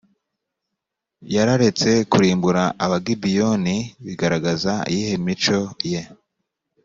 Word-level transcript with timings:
yararetse 1.35 1.89
kurimbura 2.11 2.63
abagibeyoni 2.85 3.75
bigaragaza 4.05 4.71
iyihe 4.91 5.15
mico 5.25 5.59
ye 5.91 6.01